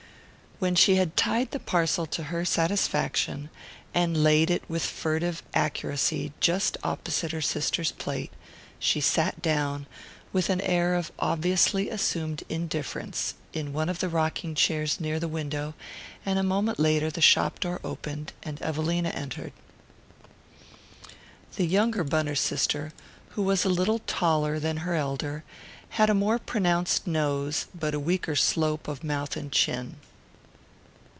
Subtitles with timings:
[0.61, 3.49] When she had tied the parcel to her satisfaction,
[3.95, 8.31] and laid it with furtive accuracy just opposite her sister's plate,
[8.77, 9.87] she sat down,
[10.31, 15.27] with an air of obviously assumed indifference, in one of the rocking chairs near the
[15.27, 15.73] window;
[16.27, 19.53] and a moment later the shop door opened and Evelina entered.
[21.55, 22.93] The younger Bunner sister,
[23.29, 25.43] who was a little taller than her elder,
[25.97, 29.95] had a more pronounced nose, but a weaker slope of mouth and chin.